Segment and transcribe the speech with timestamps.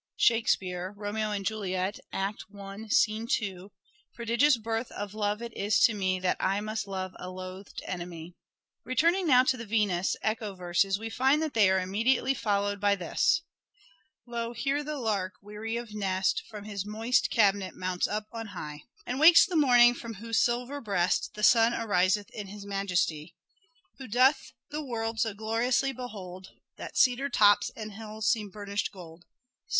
[0.17, 2.33] Shakespeare(" Romeo and Juliet," I.
[2.35, 3.71] 2):"
[4.15, 8.33] Prodigious birth of love it is to me That I must love a loathed enemy."
[8.83, 11.53] 202" SHAKESPEARE" IDENTIFIED The morning Returning now to the" Venus" echo verses we find that
[11.53, 13.43] they are immediately followed by this
[14.25, 14.53] :—"Lo!
[14.53, 19.19] here the lark, weary of nest, From his moist cabinet mounts up on high, And
[19.19, 23.35] wakes the morning from whose silver breast The sun ariseth in his majesty;
[23.99, 29.25] Who doth the world so gloriously behold, That cedar tops and hills seem burnished gold"
[29.27, 29.29] (s.